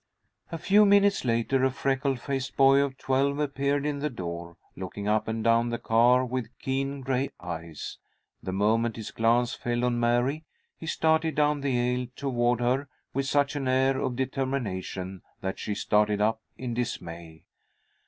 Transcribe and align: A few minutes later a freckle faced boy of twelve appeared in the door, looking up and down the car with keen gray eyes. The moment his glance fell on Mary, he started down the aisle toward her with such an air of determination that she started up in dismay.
A 0.51 0.57
few 0.57 0.83
minutes 0.83 1.23
later 1.25 1.63
a 1.63 1.69
freckle 1.69 2.15
faced 2.15 2.57
boy 2.57 2.79
of 2.81 2.97
twelve 2.97 3.37
appeared 3.37 3.85
in 3.85 3.99
the 3.99 4.09
door, 4.09 4.57
looking 4.75 5.07
up 5.07 5.27
and 5.27 5.43
down 5.43 5.69
the 5.69 5.77
car 5.77 6.25
with 6.25 6.57
keen 6.57 7.01
gray 7.01 7.29
eyes. 7.39 7.99
The 8.41 8.51
moment 8.51 8.95
his 8.95 9.11
glance 9.11 9.53
fell 9.53 9.85
on 9.85 9.99
Mary, 9.99 10.43
he 10.75 10.87
started 10.87 11.35
down 11.35 11.61
the 11.61 11.77
aisle 11.79 12.07
toward 12.15 12.61
her 12.61 12.89
with 13.13 13.27
such 13.27 13.55
an 13.55 13.67
air 13.67 13.99
of 13.99 14.15
determination 14.15 15.21
that 15.41 15.59
she 15.59 15.75
started 15.75 16.19
up 16.19 16.41
in 16.57 16.73
dismay. 16.73 17.45